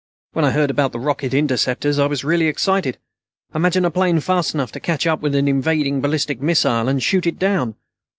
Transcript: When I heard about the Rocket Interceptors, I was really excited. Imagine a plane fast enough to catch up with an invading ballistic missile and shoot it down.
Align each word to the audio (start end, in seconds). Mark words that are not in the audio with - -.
When 0.33 0.45
I 0.45 0.49
heard 0.49 0.71
about 0.71 0.93
the 0.93 0.99
Rocket 0.99 1.31
Interceptors, 1.31 1.99
I 1.99 2.07
was 2.07 2.23
really 2.23 2.47
excited. 2.47 2.97
Imagine 3.53 3.85
a 3.85 3.91
plane 3.91 4.19
fast 4.19 4.55
enough 4.55 4.71
to 4.71 4.79
catch 4.79 5.05
up 5.05 5.21
with 5.21 5.35
an 5.35 5.47
invading 5.47 6.01
ballistic 6.01 6.41
missile 6.41 6.87
and 6.89 7.03
shoot 7.03 7.27
it 7.27 7.37
down. 7.37 7.75